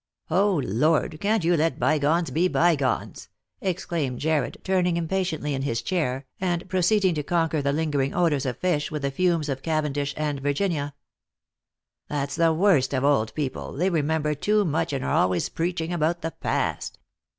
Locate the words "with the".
8.89-9.11